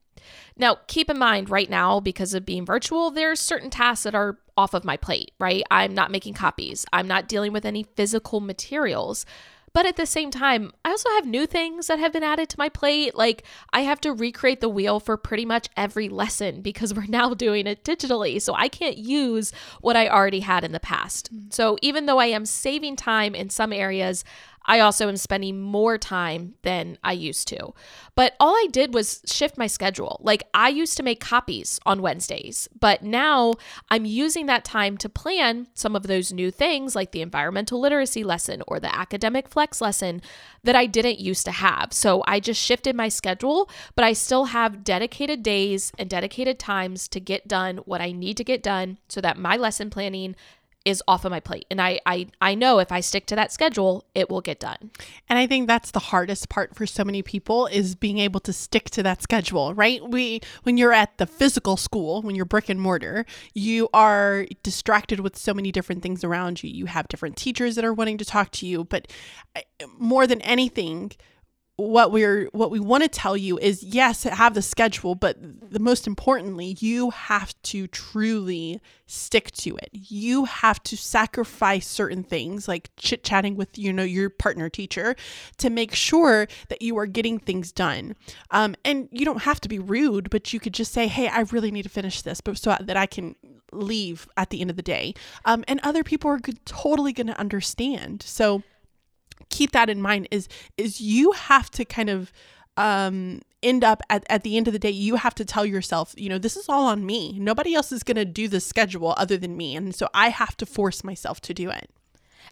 [0.55, 4.37] Now, keep in mind right now, because of being virtual, there's certain tasks that are
[4.55, 5.63] off of my plate, right?
[5.71, 9.25] I'm not making copies, I'm not dealing with any physical materials.
[9.73, 12.59] But at the same time, I also have new things that have been added to
[12.59, 13.15] my plate.
[13.15, 17.35] Like I have to recreate the wheel for pretty much every lesson because we're now
[17.35, 18.41] doing it digitally.
[18.41, 21.35] So I can't use what I already had in the past.
[21.35, 21.53] Mm.
[21.53, 24.25] So even though I am saving time in some areas,
[24.67, 27.73] I also am spending more time than I used to.
[28.15, 30.21] But all I did was shift my schedule.
[30.23, 33.55] Like I used to make copies on Wednesdays, but now
[33.89, 38.23] I'm using that time to plan some of those new things like the environmental literacy
[38.23, 40.21] lesson or the academic flex lesson
[40.63, 41.93] that I didn't used to have.
[41.93, 47.09] So I just shifted my schedule, but I still have dedicated days and dedicated times
[47.09, 50.37] to get done what I need to get done so that my lesson planning
[50.85, 51.67] is off of my plate.
[51.71, 54.91] And I, I i know if i stick to that schedule it will get done.
[55.29, 58.53] And i think that's the hardest part for so many people is being able to
[58.53, 60.01] stick to that schedule right?
[60.09, 65.21] We when you're at the physical school when you're brick and mortar you are distracted
[65.21, 66.71] with so many different things around you.
[66.71, 68.85] You have different teachers that are wanting to talk to you.
[68.85, 69.09] But
[69.55, 69.63] eh,
[69.99, 71.13] more than anything
[71.81, 75.79] what we're what we want to tell you is yes have the schedule but the
[75.79, 79.91] most importantly you have to truly stick to it.
[79.93, 85.17] You have to sacrifice certain things like chit chatting with you know your partner teacher
[85.59, 88.15] to make sure that you are getting things done.
[88.51, 91.41] Um, and you don't have to be rude but you could just say hey i
[91.51, 93.35] really need to finish this but so that i can
[93.73, 95.15] leave at the end of the day.
[95.45, 98.23] Um, and other people are good, totally going to understand.
[98.23, 98.63] So
[99.49, 102.33] keep that in mind is is you have to kind of
[102.77, 106.15] um end up at, at the end of the day you have to tell yourself
[106.17, 107.39] you know this is all on me.
[107.39, 109.77] Nobody else is going to do the schedule other than me.
[109.77, 111.91] And so i have to force myself to do it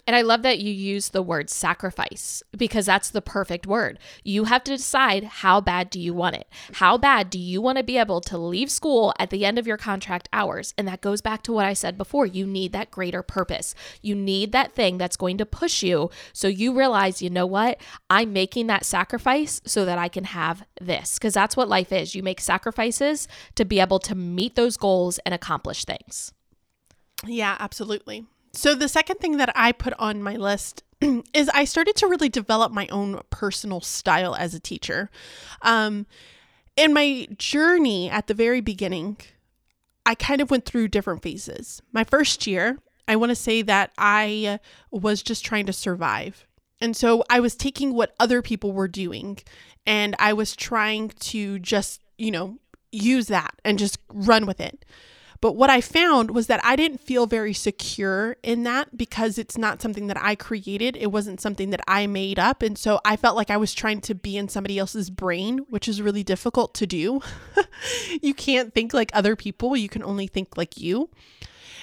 [0.09, 3.99] and I love that you use the word sacrifice because that's the perfect word.
[4.25, 6.49] You have to decide how bad do you want it?
[6.73, 9.66] How bad do you want to be able to leave school at the end of
[9.66, 10.73] your contract hours?
[10.79, 12.25] And that goes back to what I said before.
[12.25, 13.75] You need that greater purpose.
[14.01, 17.79] You need that thing that's going to push you so you realize, you know what?
[18.09, 22.14] I'm making that sacrifice so that I can have this because that's what life is.
[22.14, 26.33] You make sacrifices to be able to meet those goals and accomplish things.
[27.27, 28.25] Yeah, absolutely.
[28.59, 30.83] So, the second thing that I put on my list
[31.33, 35.11] is I started to really develop my own personal style as a teacher.
[35.62, 36.07] Um,
[36.77, 39.18] in my journey at the very beginning,
[40.05, 41.83] I kind of went through different phases.
[41.92, 44.59] My first year, I want to say that I
[44.90, 46.44] was just trying to survive.
[46.81, 49.38] And so I was taking what other people were doing
[49.87, 52.59] and I was trying to just, you know,
[52.90, 54.85] use that and just run with it.
[55.40, 59.57] But what I found was that I didn't feel very secure in that because it's
[59.57, 60.96] not something that I created.
[60.96, 62.61] It wasn't something that I made up.
[62.61, 65.87] And so I felt like I was trying to be in somebody else's brain, which
[65.87, 67.20] is really difficult to do.
[68.20, 71.09] you can't think like other people, you can only think like you.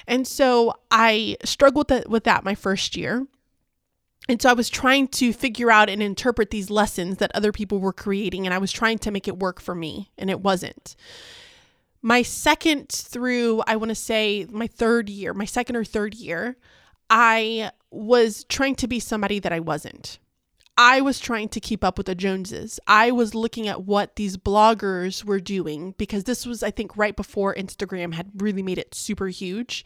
[0.06, 3.26] And so I struggled with that, my first year.
[4.28, 7.78] And so I was trying to figure out and interpret these lessons that other people
[7.78, 10.96] were creating, and I was trying to make it work for me, and it wasn't.
[12.06, 16.56] My second through, I want to say my third year, my second or third year,
[17.10, 20.20] I was trying to be somebody that I wasn't.
[20.78, 22.78] I was trying to keep up with the Joneses.
[22.86, 27.16] I was looking at what these bloggers were doing because this was, I think, right
[27.16, 29.84] before Instagram had really made it super huge.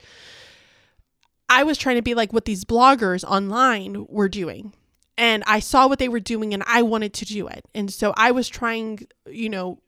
[1.48, 4.74] I was trying to be like what these bloggers online were doing.
[5.16, 7.64] And I saw what they were doing and I wanted to do it.
[7.74, 9.80] And so I was trying, you know,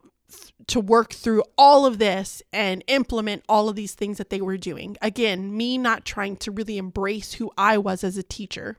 [0.68, 4.56] to work through all of this and implement all of these things that they were
[4.56, 4.96] doing.
[5.02, 8.78] Again, me not trying to really embrace who I was as a teacher.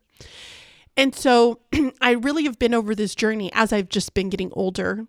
[0.96, 1.60] And so
[2.02, 5.08] I really have been over this journey as I've just been getting older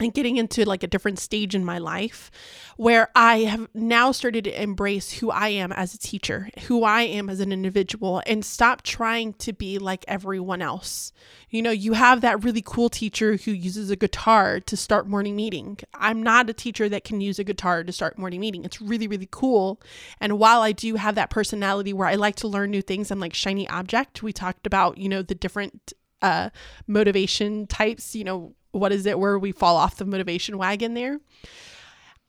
[0.00, 2.30] and getting into like a different stage in my life
[2.76, 7.02] where I have now started to embrace who I am as a teacher, who I
[7.02, 11.12] am as an individual, and stop trying to be like everyone else.
[11.48, 15.36] You know, you have that really cool teacher who uses a guitar to start morning
[15.36, 15.78] meeting.
[15.94, 18.64] I'm not a teacher that can use a guitar to start morning meeting.
[18.64, 19.80] It's really, really cool.
[20.20, 23.20] And while I do have that personality where I like to learn new things, I'm
[23.20, 24.24] like shiny object.
[24.24, 26.50] We talked about, you know, the different uh,
[26.88, 31.20] motivation types, you know, what is it where we fall off the motivation wagon there?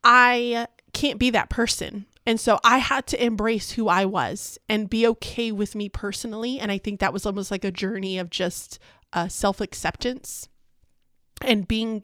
[0.04, 2.06] I can't be that person.
[2.26, 6.60] And so I had to embrace who I was and be okay with me personally.
[6.60, 8.80] And I think that was almost like a journey of just
[9.14, 10.48] uh, self acceptance
[11.42, 12.04] and being.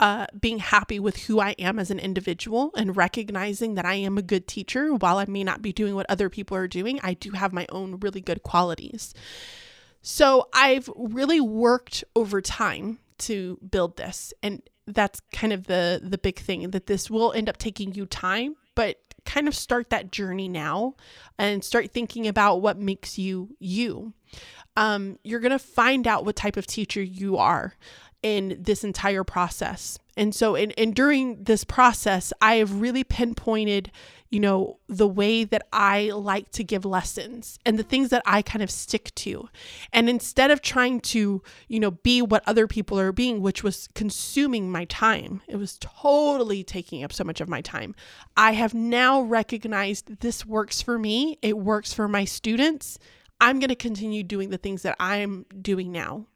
[0.00, 4.18] Uh, being happy with who I am as an individual and recognizing that I am
[4.18, 4.92] a good teacher.
[4.92, 7.64] While I may not be doing what other people are doing, I do have my
[7.68, 9.14] own really good qualities.
[10.02, 16.18] So I've really worked over time to build this and that's kind of the the
[16.18, 20.12] big thing that this will end up taking you time but kind of start that
[20.12, 20.94] journey now
[21.38, 24.12] and start thinking about what makes you you
[24.76, 27.74] um, you're going to find out what type of teacher you are
[28.22, 29.98] in this entire process.
[30.16, 33.92] And so, in, in during this process, I have really pinpointed,
[34.30, 38.42] you know, the way that I like to give lessons and the things that I
[38.42, 39.48] kind of stick to.
[39.92, 43.88] And instead of trying to, you know, be what other people are being, which was
[43.94, 47.94] consuming my time, it was totally taking up so much of my time.
[48.36, 52.98] I have now recognized this works for me, it works for my students.
[53.40, 56.26] I'm going to continue doing the things that I'm doing now.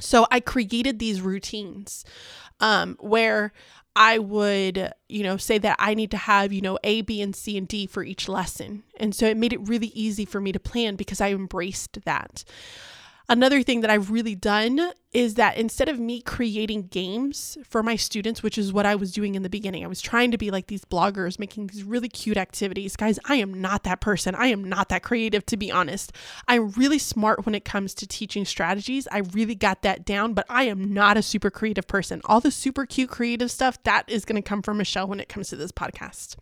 [0.00, 2.04] So I created these routines
[2.60, 3.52] um, where
[4.00, 7.34] I would, you know, say that I need to have, you know, A, B, and
[7.34, 8.84] C, and D for each lesson.
[8.96, 12.44] And so it made it really easy for me to plan because I embraced that.
[13.30, 17.94] Another thing that I've really done is that instead of me creating games for my
[17.94, 20.50] students, which is what I was doing in the beginning, I was trying to be
[20.50, 22.96] like these bloggers making these really cute activities.
[22.96, 24.34] Guys, I am not that person.
[24.34, 26.12] I am not that creative, to be honest.
[26.46, 29.06] I'm really smart when it comes to teaching strategies.
[29.12, 32.22] I really got that down, but I am not a super creative person.
[32.24, 35.28] All the super cute creative stuff, that is going to come from Michelle when it
[35.28, 36.36] comes to this podcast.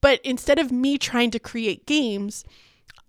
[0.00, 2.44] But instead of me trying to create games,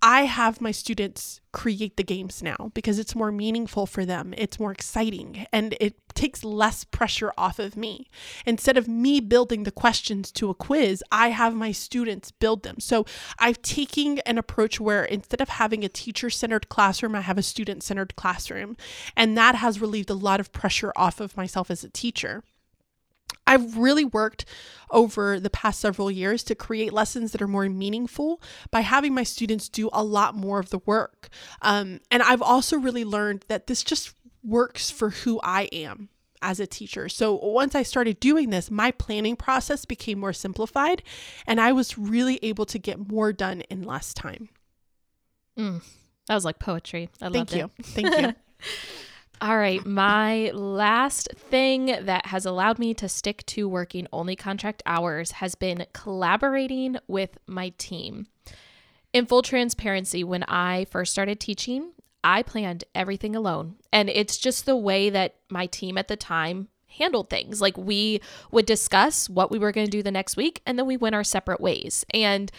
[0.02, 4.34] I have my students create the games now because it's more meaningful for them.
[4.36, 8.08] It's more exciting and it takes less pressure off of me.
[8.44, 12.78] Instead of me building the questions to a quiz, I have my students build them.
[12.78, 13.06] So
[13.38, 17.42] I've taken an approach where instead of having a teacher centered classroom, I have a
[17.42, 18.76] student centered classroom.
[19.16, 22.42] And that has relieved a lot of pressure off of myself as a teacher.
[23.46, 24.44] I've really worked
[24.90, 29.22] over the past several years to create lessons that are more meaningful by having my
[29.22, 31.28] students do a lot more of the work.
[31.62, 36.08] Um, and I've also really learned that this just works for who I am
[36.42, 37.08] as a teacher.
[37.08, 41.02] So once I started doing this, my planning process became more simplified
[41.46, 44.48] and I was really able to get more done in less time.
[45.58, 45.82] Mm,
[46.28, 47.08] that was like poetry.
[47.20, 47.70] I Thank you.
[47.78, 47.86] It.
[47.86, 48.34] Thank you.
[49.40, 54.82] All right, my last thing that has allowed me to stick to working only contract
[54.86, 58.28] hours has been collaborating with my team.
[59.12, 61.92] In full transparency, when I first started teaching,
[62.24, 63.76] I planned everything alone.
[63.92, 67.60] And it's just the way that my team at the time handled things.
[67.60, 68.20] Like we
[68.50, 71.14] would discuss what we were going to do the next week and then we went
[71.14, 72.06] our separate ways.
[72.12, 72.50] And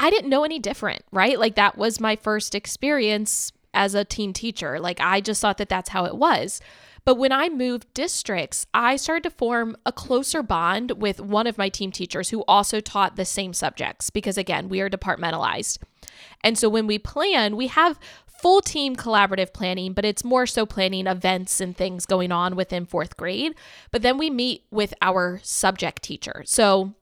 [0.00, 1.38] I didn't know any different, right?
[1.38, 4.80] Like that was my first experience as a teen teacher.
[4.80, 6.60] Like I just thought that that's how it was.
[7.04, 11.58] But when I moved districts, I started to form a closer bond with one of
[11.58, 15.80] my team teachers who also taught the same subjects because, again, we are departmentalized.
[16.42, 20.64] And so when we plan, we have full team collaborative planning, but it's more so
[20.64, 23.54] planning events and things going on within fourth grade.
[23.90, 26.42] But then we meet with our subject teacher.
[26.46, 26.94] So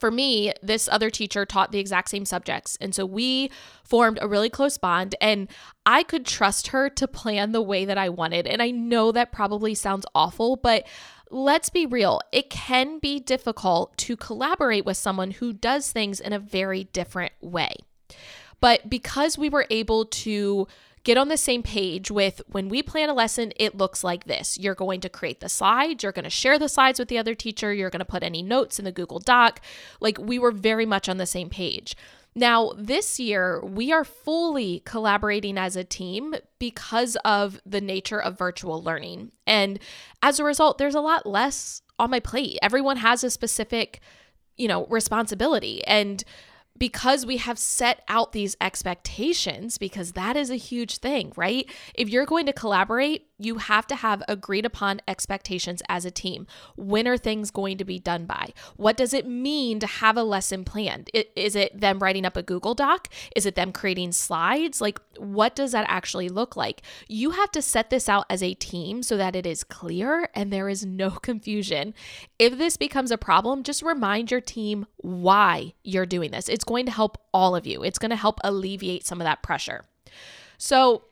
[0.00, 2.76] for me, this other teacher taught the exact same subjects.
[2.80, 3.50] And so we
[3.84, 5.48] formed a really close bond, and
[5.86, 8.46] I could trust her to plan the way that I wanted.
[8.46, 10.86] And I know that probably sounds awful, but
[11.30, 12.20] let's be real.
[12.32, 17.32] It can be difficult to collaborate with someone who does things in a very different
[17.40, 17.74] way.
[18.60, 20.66] But because we were able to
[21.04, 24.58] get on the same page with when we plan a lesson, it looks like this.
[24.58, 27.34] You're going to create the slides, you're going to share the slides with the other
[27.34, 29.60] teacher, you're going to put any notes in the Google Doc.
[30.00, 31.96] Like we were very much on the same page.
[32.34, 38.38] Now, this year, we are fully collaborating as a team because of the nature of
[38.38, 39.32] virtual learning.
[39.44, 39.80] And
[40.22, 42.58] as a result, there's a lot less on my plate.
[42.62, 44.00] Everyone has a specific,
[44.56, 45.84] you know, responsibility.
[45.84, 46.22] And
[46.78, 51.70] because we have set out these expectations, because that is a huge thing, right?
[51.94, 56.46] If you're going to collaborate, you have to have agreed upon expectations as a team.
[56.76, 58.52] When are things going to be done by?
[58.76, 61.10] What does it mean to have a lesson planned?
[61.14, 63.08] Is it them writing up a Google Doc?
[63.36, 64.80] Is it them creating slides?
[64.80, 66.82] Like, what does that actually look like?
[67.08, 70.52] You have to set this out as a team so that it is clear and
[70.52, 71.94] there is no confusion.
[72.38, 76.48] If this becomes a problem, just remind your team why you're doing this.
[76.48, 79.42] It's going to help all of you, it's going to help alleviate some of that
[79.42, 79.84] pressure.
[80.56, 81.04] So,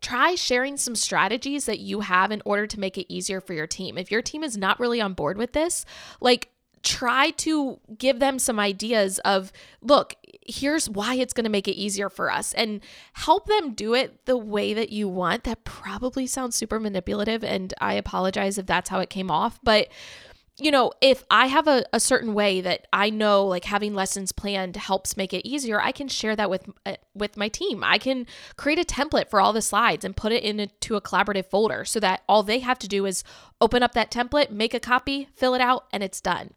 [0.00, 3.66] try sharing some strategies that you have in order to make it easier for your
[3.66, 3.96] team.
[3.96, 5.84] If your team is not really on board with this,
[6.20, 6.50] like
[6.86, 10.14] try to give them some ideas of look
[10.48, 12.80] here's why it's going to make it easier for us and
[13.14, 15.42] help them do it the way that you want.
[15.42, 19.88] That probably sounds super manipulative and i apologize if that's how it came off but
[20.58, 24.32] you know, if I have a, a certain way that I know like having lessons
[24.32, 27.84] planned helps make it easier, I can share that with uh, with my team.
[27.84, 31.46] I can create a template for all the slides and put it into a collaborative
[31.46, 33.22] folder so that all they have to do is
[33.60, 36.54] open up that template, make a copy, fill it out, and it's done.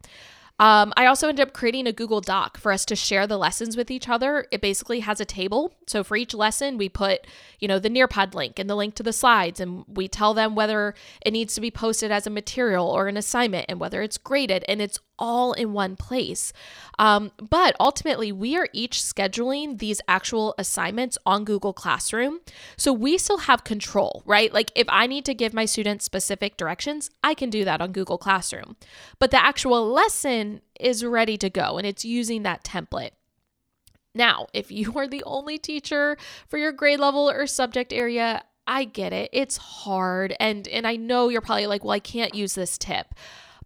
[0.60, 3.78] Um, I also ended up creating a Google Doc for us to share the lessons
[3.78, 4.46] with each other.
[4.52, 5.74] It basically has a table.
[5.88, 7.26] So for each lesson, we put,
[7.60, 10.56] you know, the Nearpod link and the link to the slides, and we tell them
[10.56, 10.96] whether
[11.26, 14.66] it needs to be posted as a material or an assignment and whether it's graded.
[14.68, 16.52] And it's all in one place.
[16.98, 22.40] Um, but ultimately, we are each scheduling these actual assignments on Google Classroom.
[22.78, 24.52] So we still have control, right?
[24.52, 27.92] Like if I need to give my students specific directions, I can do that on
[27.92, 28.76] Google Classroom.
[29.20, 33.12] But the actual lesson is ready to go and it's using that template.
[34.16, 38.84] Now, if you are the only teacher for your grade level or subject area, I
[38.84, 39.30] get it.
[39.34, 43.16] It's hard and and I know you're probably like, "Well, I can't use this tip."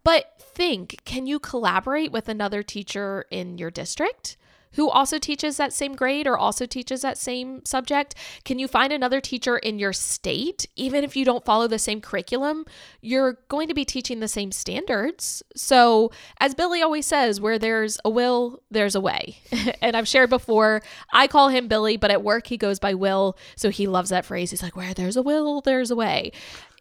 [0.04, 4.36] But think can you collaborate with another teacher in your district?
[4.74, 8.14] who also teaches that same grade or also teaches that same subject?
[8.44, 10.66] Can you find another teacher in your state?
[10.76, 12.64] Even if you don't follow the same curriculum,
[13.00, 15.42] you're going to be teaching the same standards.
[15.56, 19.38] So, as Billy always says, where there's a will, there's a way.
[19.82, 23.36] and I've shared before, I call him Billy, but at work he goes by Will.
[23.56, 24.50] So he loves that phrase.
[24.50, 26.32] He's like, where there's a will, there's a way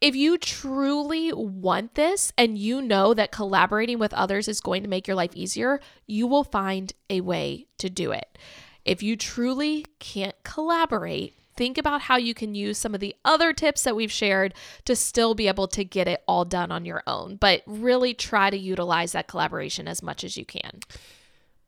[0.03, 4.89] if you truly want this and you know that collaborating with others is going to
[4.89, 8.37] make your life easier, you will find a way to do it.
[8.83, 13.53] If you truly can't collaborate, think about how you can use some of the other
[13.53, 17.01] tips that we've shared to still be able to get it all done on your
[17.07, 17.37] own.
[17.37, 20.81] But really try to utilize that collaboration as much as you can.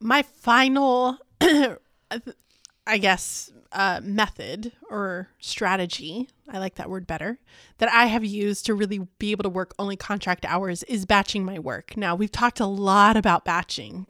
[0.02, 7.40] My final, I guess, uh, method or strategy, I like that word better,
[7.78, 11.44] that I have used to really be able to work only contract hours is batching
[11.44, 11.98] my work.
[11.98, 14.08] Now, we've talked a lot about batching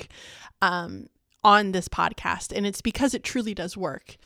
[0.61, 1.09] um,
[1.43, 4.17] on this podcast, and it's because it truly does work.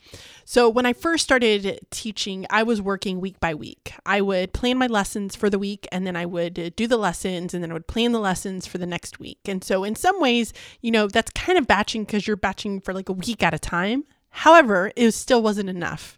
[0.44, 3.94] So, when I first started teaching, I was working week by week.
[4.04, 7.54] I would plan my lessons for the week, and then I would do the lessons,
[7.54, 9.40] and then I would plan the lessons for the next week.
[9.46, 12.92] And so, in some ways, you know, that's kind of batching because you're batching for
[12.92, 14.04] like a week at a time.
[14.30, 16.16] However, it still wasn't enough.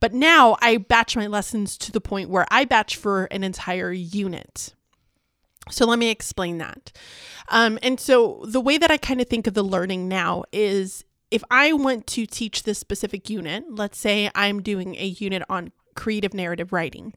[0.00, 3.92] But now I batch my lessons to the point where I batch for an entire
[3.92, 4.74] unit.
[5.70, 6.92] So let me explain that.
[7.48, 11.04] Um, and so the way that I kind of think of the learning now is
[11.30, 15.72] if I want to teach this specific unit, let's say I'm doing a unit on
[15.96, 17.14] creative narrative writing.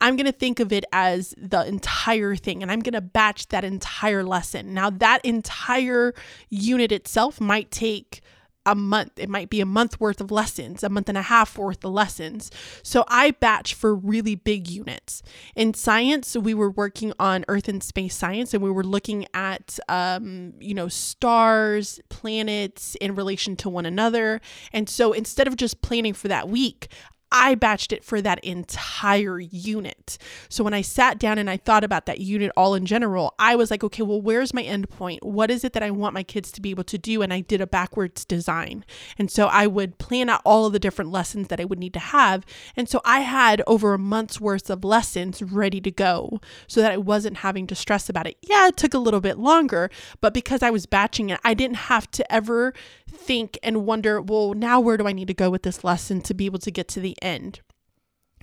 [0.00, 3.48] I'm going to think of it as the entire thing and I'm going to batch
[3.48, 4.74] that entire lesson.
[4.74, 6.12] Now, that entire
[6.50, 8.20] unit itself might take
[8.66, 9.12] a month.
[9.16, 11.92] It might be a month worth of lessons, a month and a half worth of
[11.92, 12.50] lessons.
[12.82, 15.22] So I batch for really big units.
[15.54, 19.78] In science, we were working on Earth and space science, and we were looking at,
[19.88, 24.40] um, you know, stars, planets in relation to one another.
[24.72, 26.88] And so instead of just planning for that week,
[27.30, 30.18] I batched it for that entire unit.
[30.48, 33.56] So when I sat down and I thought about that unit all in general, I
[33.56, 35.24] was like, okay, well, where's my end point?
[35.24, 37.22] What is it that I want my kids to be able to do?
[37.22, 38.84] And I did a backwards design.
[39.18, 41.94] And so I would plan out all of the different lessons that I would need
[41.94, 42.46] to have.
[42.76, 46.92] And so I had over a month's worth of lessons ready to go so that
[46.92, 48.36] I wasn't having to stress about it.
[48.42, 51.76] Yeah, it took a little bit longer, but because I was batching it, I didn't
[51.76, 52.72] have to ever
[53.16, 56.34] think and wonder, well, now where do I need to go with this lesson to
[56.34, 57.60] be able to get to the end?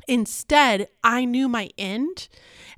[0.08, 2.28] Instead, I knew my end.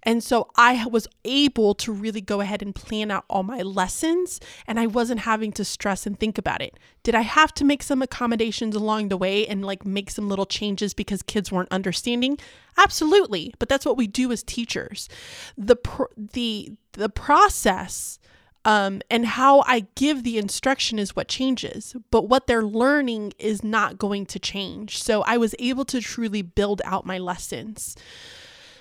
[0.04, 4.40] And so I was able to really go ahead and plan out all my lessons,
[4.68, 6.78] and I wasn't having to stress and think about it.
[7.02, 10.46] Did I have to make some accommodations along the way and like make some little
[10.46, 12.38] changes because kids weren't understanding?
[12.78, 13.54] Absolutely.
[13.58, 15.10] But that's what we do as teachers.
[15.58, 18.20] The, pr- the, the process
[18.66, 23.64] um, and how I give the instruction is what changes, but what they're learning is
[23.64, 25.02] not going to change.
[25.02, 27.96] So I was able to truly build out my lessons.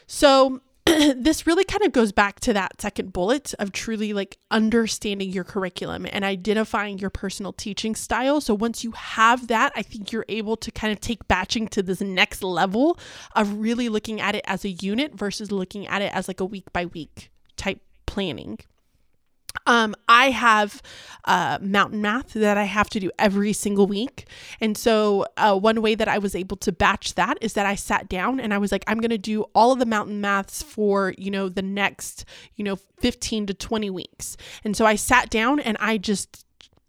[0.07, 5.29] So this really kind of goes back to that second bullet of truly like understanding
[5.31, 8.41] your curriculum and identifying your personal teaching style.
[8.41, 11.83] So once you have that, I think you're able to kind of take batching to
[11.83, 12.99] this next level
[13.35, 16.47] of really looking at it as a unit versus looking at it as like a
[16.47, 18.59] week by week type planning.
[19.67, 20.83] Um, I have
[21.25, 24.27] uh, mountain math that I have to do every single week.
[24.61, 27.75] And so, uh, one way that I was able to batch that is that I
[27.75, 30.63] sat down and I was like, I'm going to do all of the mountain maths
[30.63, 32.25] for, you know, the next,
[32.57, 34.37] you know, 15 to 20 weeks.
[34.65, 36.45] And so I sat down and I just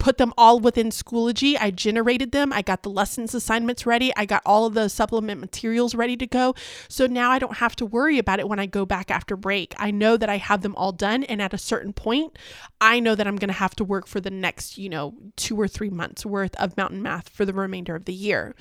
[0.05, 1.57] put them all within Schoology.
[1.59, 2.53] I generated them.
[2.53, 4.15] I got the lessons assignments ready.
[4.15, 6.53] I got all of the supplement materials ready to go.
[6.87, 9.73] So now I don't have to worry about it when I go back after break.
[9.79, 11.23] I know that I have them all done.
[11.23, 12.37] And at a certain point,
[12.79, 15.59] I know that I'm going to have to work for the next, you know, two
[15.59, 18.53] or three months worth of mountain math for the remainder of the year.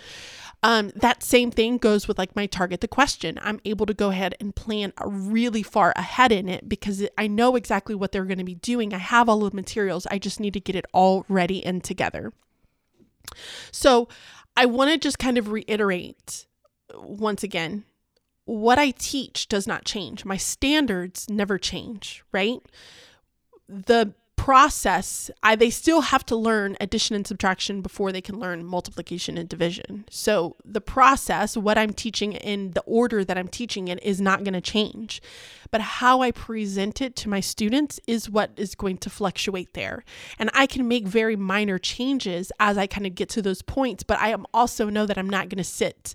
[0.63, 3.39] Um, that same thing goes with like my target the question.
[3.43, 7.55] I'm able to go ahead and plan really far ahead in it because I know
[7.55, 8.95] exactly what they're going to be doing.
[8.95, 10.07] I have all the materials.
[10.11, 12.33] I just need to get it all ready and together.
[13.71, 14.09] So
[14.57, 16.47] I want to just kind of reiterate
[16.95, 17.85] once again
[18.45, 20.25] what I teach does not change.
[20.25, 22.61] My standards never change, right?
[23.69, 24.15] The
[24.45, 29.39] process I, they still have to learn addition and subtraction before they can learn multiplication
[29.39, 30.05] and division.
[30.11, 34.45] So the process what i'm teaching in the order that i'm teaching it is not
[34.45, 35.23] going to change.
[35.71, 40.05] But how i present it to my students is what is going to fluctuate there.
[40.39, 44.03] And i can make very minor changes as i kind of get to those points
[44.03, 46.15] but i am also know that i'm not going to sit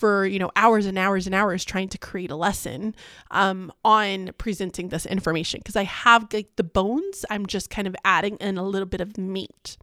[0.00, 2.94] for you know hours and hours and hours trying to create a lesson
[3.30, 5.60] um, on presenting this information.
[5.60, 7.26] Because I have like the bones.
[7.28, 9.76] I'm just kind of adding in a little bit of meat.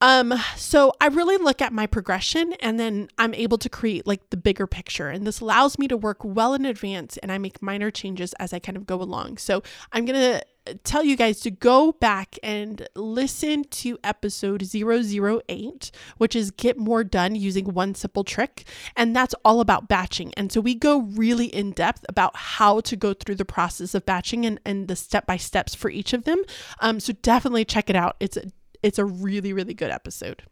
[0.00, 4.30] Um, so I really look at my progression and then I'm able to create like
[4.30, 5.08] the bigger picture.
[5.08, 8.52] And this allows me to work well in advance and I make minor changes as
[8.52, 9.38] I kind of go along.
[9.38, 10.44] So I'm going to
[10.84, 17.04] tell you guys to go back and listen to episode 008, which is Get More
[17.04, 18.64] Done Using One Simple Trick.
[18.96, 20.32] And that's all about batching.
[20.36, 24.06] And so we go really in depth about how to go through the process of
[24.06, 26.42] batching and, and the step by steps for each of them.
[26.80, 28.16] Um, so definitely check it out.
[28.20, 28.38] It's
[28.82, 30.42] it's a really, really good episode.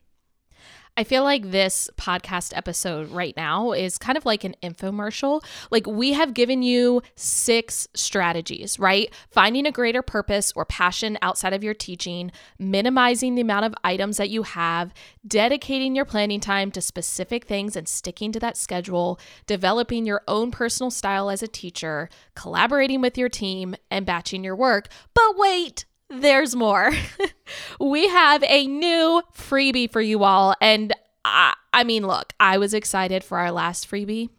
[0.99, 5.45] I feel like this podcast episode right now is kind of like an infomercial.
[5.71, 9.15] Like, we have given you six strategies, right?
[9.31, 14.17] Finding a greater purpose or passion outside of your teaching, minimizing the amount of items
[14.17, 14.93] that you have,
[15.25, 20.51] dedicating your planning time to specific things and sticking to that schedule, developing your own
[20.51, 24.89] personal style as a teacher, collaborating with your team, and batching your work.
[25.15, 26.93] But wait, there's more.
[27.81, 30.55] we have a new freebie for you all.
[30.61, 30.93] And
[31.25, 34.31] I, I mean, look, I was excited for our last freebie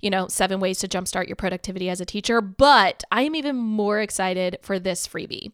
[0.00, 3.56] you know, seven ways to jumpstart your productivity as a teacher, but I am even
[3.56, 5.52] more excited for this freebie.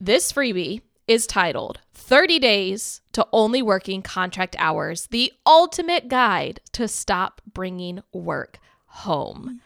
[0.00, 6.88] This freebie is titled 30 Days to Only Working Contract Hours The Ultimate Guide to
[6.88, 9.60] Stop Bringing Work Home.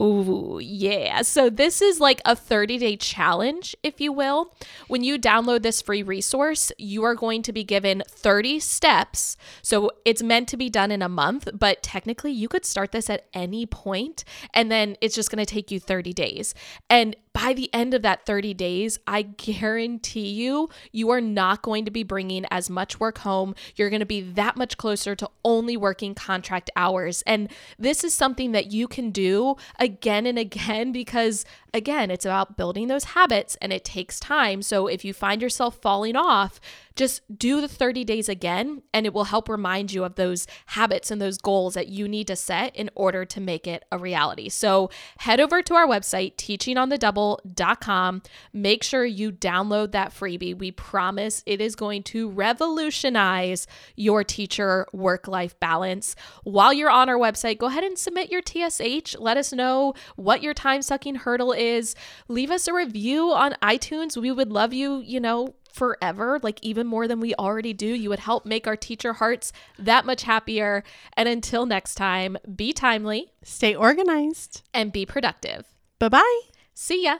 [0.00, 1.20] Ooh, yeah.
[1.22, 4.54] So this is like a 30 day challenge, if you will.
[4.88, 9.36] When you download this free resource, you are going to be given 30 steps.
[9.60, 13.10] So it's meant to be done in a month, but technically you could start this
[13.10, 14.24] at any point
[14.54, 16.54] and then it's just going to take you 30 days.
[16.88, 21.84] And by the end of that 30 days, I guarantee you, you are not going
[21.84, 23.54] to be bringing as much work home.
[23.76, 27.22] You're going to be that much closer to only working contract hours.
[27.26, 27.48] And
[27.78, 29.56] this is something that you can do
[29.90, 34.62] again and again because, again, it's about building those habits and it takes time.
[34.62, 36.60] So if you find yourself falling off,
[36.96, 41.10] just do the 30 days again, and it will help remind you of those habits
[41.10, 44.50] and those goals that you need to set in order to make it a reality.
[44.50, 48.22] So head over to our website, teachingonthedouble.com.
[48.52, 50.58] Make sure you download that freebie.
[50.58, 53.66] We promise it is going to revolutionize
[53.96, 56.14] your teacher work life balance.
[56.44, 59.16] While you're on our website, go ahead and submit your TSH.
[59.18, 61.94] Let us know what your time sucking hurdle is.
[62.28, 64.16] Leave us a review on iTunes.
[64.16, 67.86] We would love you, you know, forever, like even more than we already do.
[67.86, 70.82] You would help make our teacher hearts that much happier.
[71.16, 75.66] And until next time, be timely, stay organized, and be productive.
[75.98, 76.40] Bye bye.
[76.74, 77.18] See ya.